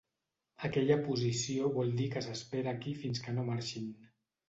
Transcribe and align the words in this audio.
Aquella 0.69 0.97
posició 1.09 1.69
vol 1.77 1.93
dir 2.01 2.09
que 2.17 2.25
s'espera 2.31 2.75
aquí 2.77 2.99
fins 3.07 3.25
que 3.27 3.39
no 3.39 3.49
marxin. 3.55 3.97